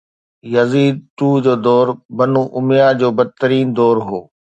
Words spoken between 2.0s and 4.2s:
بنواميه جو بدترين دور هو